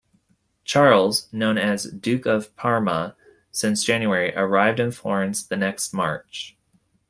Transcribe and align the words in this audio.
Charles, 0.63 1.31
known 1.31 1.59
as 1.59 1.83
Duke 1.83 2.25
of 2.25 2.55
Parma 2.55 3.15
since 3.51 3.83
January, 3.83 4.33
arrived 4.35 4.79
in 4.79 4.91
Florence 4.91 5.43
the 5.43 5.55
next 5.55 5.93
March. 5.93 6.57